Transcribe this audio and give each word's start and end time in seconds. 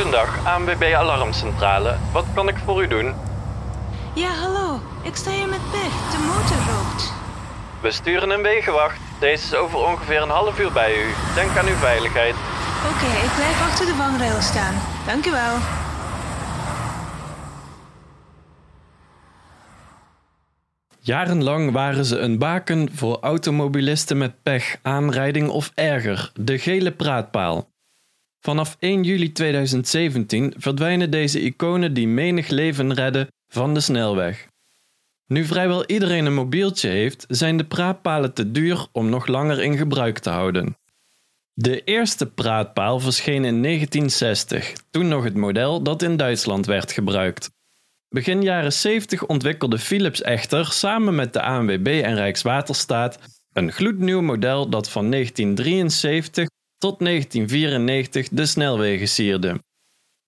Goedendag, 0.00 0.46
ANWB 0.46 0.94
Alarmcentrale. 0.94 1.96
Wat 2.12 2.24
kan 2.34 2.48
ik 2.48 2.56
voor 2.64 2.82
u 2.82 2.86
doen? 2.86 3.14
Ja, 4.14 4.28
hallo. 4.28 4.80
Ik 5.02 5.16
sta 5.16 5.30
hier 5.30 5.48
met 5.48 5.60
pech. 5.70 5.94
De 6.12 6.18
motor 6.26 6.74
rookt. 6.74 7.12
We 7.82 7.90
sturen 7.90 8.30
een 8.30 8.42
wegenwacht. 8.42 9.00
Deze 9.18 9.44
is 9.44 9.54
over 9.54 9.78
ongeveer 9.78 10.22
een 10.22 10.28
half 10.28 10.60
uur 10.60 10.72
bij 10.72 10.92
u. 10.92 11.06
Denk 11.34 11.56
aan 11.56 11.66
uw 11.66 11.74
veiligheid. 11.74 12.34
Oké, 12.90 13.24
ik 13.26 13.32
blijf 13.36 13.60
achter 13.62 13.86
de 13.86 13.94
vangrail 13.94 14.40
staan. 14.40 14.74
Dank 15.06 15.26
u 15.26 15.30
wel. 15.30 15.56
Jarenlang 21.00 21.72
waren 21.72 22.04
ze 22.04 22.18
een 22.18 22.38
baken 22.38 22.88
voor 22.94 23.18
automobilisten 23.20 24.18
met 24.18 24.42
pech, 24.42 24.76
aanrijding 24.82 25.48
of 25.48 25.72
erger, 25.74 26.32
de 26.34 26.58
gele 26.58 26.90
praatpaal. 26.90 27.68
Vanaf 28.40 28.76
1 28.78 29.02
juli 29.02 29.32
2017 29.32 30.54
verdwijnen 30.56 31.10
deze 31.10 31.40
iconen 31.40 31.94
die 31.94 32.08
menig 32.08 32.48
leven 32.48 32.94
redden 32.94 33.28
van 33.48 33.74
de 33.74 33.80
snelweg. 33.80 34.48
Nu 35.26 35.44
vrijwel 35.44 35.86
iedereen 35.86 36.26
een 36.26 36.34
mobieltje 36.34 36.88
heeft, 36.88 37.24
zijn 37.28 37.56
de 37.56 37.64
praatpalen 37.64 38.34
te 38.34 38.50
duur 38.50 38.86
om 38.92 39.08
nog 39.08 39.26
langer 39.26 39.62
in 39.62 39.76
gebruik 39.76 40.18
te 40.18 40.30
houden. 40.30 40.76
De 41.52 41.84
eerste 41.84 42.26
praatpaal 42.26 43.00
verscheen 43.00 43.44
in 43.44 43.62
1960, 43.62 44.72
toen 44.90 45.08
nog 45.08 45.24
het 45.24 45.36
model 45.36 45.82
dat 45.82 46.02
in 46.02 46.16
Duitsland 46.16 46.66
werd 46.66 46.92
gebruikt. 46.92 47.50
Begin 48.08 48.42
jaren 48.42 48.72
70 48.72 49.26
ontwikkelde 49.26 49.78
Philips 49.78 50.22
echter 50.22 50.66
samen 50.66 51.14
met 51.14 51.32
de 51.32 51.42
ANWB 51.42 52.00
en 52.04 52.14
Rijkswaterstaat 52.14 53.18
een 53.52 53.72
gloednieuw 53.72 54.20
model 54.20 54.68
dat 54.68 54.90
van 54.90 55.10
1973 55.10 56.48
tot 56.80 56.98
1994 56.98 58.28
de 58.28 58.46
snelwegen 58.46 59.08
sierde. 59.08 59.62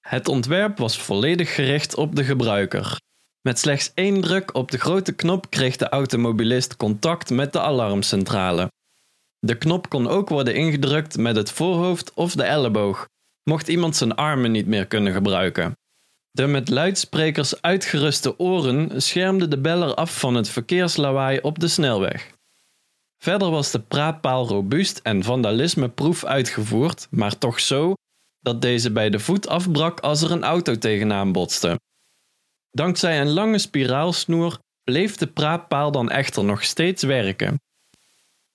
Het 0.00 0.28
ontwerp 0.28 0.78
was 0.78 0.98
volledig 0.98 1.54
gericht 1.54 1.94
op 1.94 2.16
de 2.16 2.24
gebruiker. 2.24 3.00
Met 3.40 3.58
slechts 3.58 3.90
één 3.94 4.20
druk 4.20 4.54
op 4.54 4.70
de 4.70 4.78
grote 4.78 5.12
knop 5.12 5.50
kreeg 5.50 5.76
de 5.76 5.88
automobilist 5.88 6.76
contact 6.76 7.30
met 7.30 7.52
de 7.52 7.60
alarmcentrale. 7.60 8.70
De 9.38 9.58
knop 9.58 9.88
kon 9.88 10.08
ook 10.08 10.28
worden 10.28 10.54
ingedrukt 10.54 11.16
met 11.16 11.36
het 11.36 11.50
voorhoofd 11.50 12.14
of 12.14 12.34
de 12.34 12.42
elleboog, 12.42 13.08
mocht 13.42 13.68
iemand 13.68 13.96
zijn 13.96 14.14
armen 14.14 14.50
niet 14.50 14.66
meer 14.66 14.86
kunnen 14.86 15.12
gebruiken. 15.12 15.72
De 16.30 16.46
met 16.46 16.68
luidsprekers 16.68 17.62
uitgeruste 17.62 18.38
oren 18.38 19.02
schermden 19.02 19.50
de 19.50 19.58
beller 19.58 19.94
af 19.94 20.18
van 20.18 20.34
het 20.34 20.48
verkeerslawaai 20.48 21.38
op 21.40 21.58
de 21.58 21.68
snelweg. 21.68 22.31
Verder 23.22 23.50
was 23.50 23.70
de 23.70 23.80
praatpaal 23.80 24.46
robuust 24.48 24.98
en 24.98 25.22
vandalismeproef 25.22 26.24
uitgevoerd, 26.24 27.06
maar 27.10 27.38
toch 27.38 27.60
zo 27.60 27.94
dat 28.40 28.62
deze 28.62 28.92
bij 28.92 29.10
de 29.10 29.18
voet 29.18 29.48
afbrak 29.48 30.00
als 30.00 30.22
er 30.22 30.30
een 30.30 30.42
auto 30.42 30.78
tegenaan 30.78 31.32
botste. 31.32 31.80
Dankzij 32.70 33.20
een 33.20 33.30
lange 33.30 33.58
spiraalsnoer 33.58 34.58
bleef 34.84 35.16
de 35.16 35.26
praatpaal 35.26 35.90
dan 35.90 36.10
echter 36.10 36.44
nog 36.44 36.64
steeds 36.64 37.02
werken. 37.02 37.60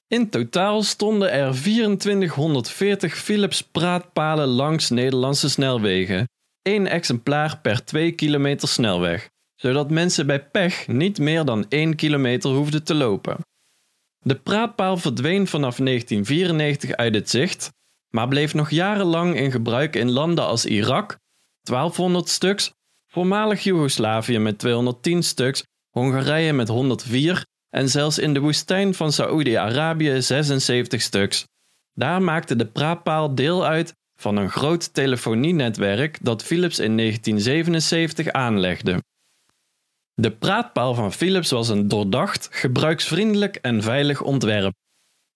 In 0.07 0.29
totaal 0.29 0.83
stonden 0.83 1.31
er 1.31 1.53
2440 1.61 3.17
Philips 3.17 3.61
praatpalen 3.63 4.47
langs 4.47 4.89
Nederlandse 4.89 5.49
snelwegen, 5.49 6.29
één 6.61 6.87
exemplaar 6.87 7.59
per 7.61 7.83
2 7.83 8.11
kilometer 8.11 8.67
snelweg, 8.67 9.29
zodat 9.55 9.89
mensen 9.89 10.27
bij 10.27 10.45
pech 10.45 10.87
niet 10.87 11.19
meer 11.19 11.45
dan 11.45 11.65
1 11.69 11.95
kilometer 11.95 12.49
hoefden 12.49 12.83
te 12.83 12.93
lopen. 12.93 13.37
De 14.19 14.35
praatpaal 14.35 14.97
verdween 14.97 15.47
vanaf 15.47 15.77
1994 15.77 16.91
uit 16.91 17.13
het 17.13 17.29
zicht, 17.29 17.71
maar 18.09 18.27
bleef 18.27 18.53
nog 18.53 18.69
jarenlang 18.69 19.35
in 19.35 19.51
gebruik 19.51 19.95
in 19.95 20.11
landen 20.11 20.45
als 20.45 20.65
Irak, 20.65 21.17
1200 21.61 22.29
stuks, 22.29 22.71
voormalig 23.07 23.63
Joegoslavië 23.63 24.39
met 24.39 24.59
210 24.59 25.23
stuks, 25.23 25.63
Hongarije 25.89 26.53
met 26.53 26.67
104 26.67 27.45
en 27.69 27.89
zelfs 27.89 28.19
in 28.19 28.33
de 28.33 28.39
woestijn 28.39 28.93
van 28.93 29.11
Saoedi-Arabië 29.11 30.21
76 30.21 31.01
stuks. 31.01 31.45
Daar 31.93 32.21
maakte 32.21 32.55
de 32.55 32.65
praatpaal 32.65 33.35
deel 33.35 33.65
uit 33.65 33.93
van 34.19 34.37
een 34.37 34.49
groot 34.49 34.93
telefonienetwerk 34.93 36.17
dat 36.21 36.43
Philips 36.43 36.79
in 36.79 36.97
1977 36.97 38.31
aanlegde. 38.31 39.03
De 40.21 40.31
praatpaal 40.31 40.93
van 40.93 41.13
Philips 41.13 41.51
was 41.51 41.69
een 41.69 41.87
doordacht, 41.87 42.47
gebruiksvriendelijk 42.51 43.55
en 43.55 43.81
veilig 43.81 44.21
ontwerp. 44.21 44.73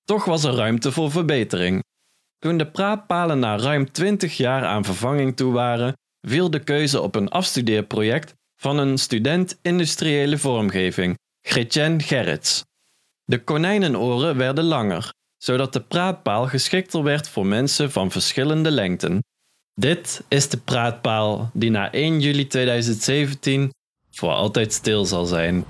Toch 0.03 0.25
was 0.25 0.43
er 0.43 0.53
ruimte 0.53 0.91
voor 0.91 1.11
verbetering. 1.11 1.83
Toen 2.37 2.57
de 2.57 2.67
praatpalen 2.67 3.39
na 3.39 3.57
ruim 3.57 3.91
20 3.91 4.37
jaar 4.37 4.65
aan 4.65 4.85
vervanging 4.85 5.35
toe 5.35 5.53
waren, 5.53 5.93
viel 6.27 6.49
de 6.49 6.59
keuze 6.59 7.01
op 7.01 7.15
een 7.15 7.29
afstudeerproject 7.29 8.33
van 8.55 8.77
een 8.77 8.97
student 8.97 9.59
industriële 9.61 10.37
vormgeving, 10.37 11.17
Gretchen 11.41 12.01
Gerrits. 12.01 12.63
De 13.23 13.43
konijnenoren 13.43 14.37
werden 14.37 14.63
langer, 14.63 15.13
zodat 15.37 15.73
de 15.73 15.81
praatpaal 15.81 16.47
geschikter 16.47 17.03
werd 17.03 17.29
voor 17.29 17.45
mensen 17.45 17.91
van 17.91 18.11
verschillende 18.11 18.71
lengten. 18.71 19.23
Dit 19.73 20.23
is 20.27 20.49
de 20.49 20.57
praatpaal 20.57 21.49
die 21.53 21.69
na 21.69 21.91
1 21.91 22.19
juli 22.19 22.47
2017 22.47 23.71
voor 24.11 24.31
altijd 24.31 24.73
stil 24.73 25.05
zal 25.05 25.25
zijn. 25.25 25.65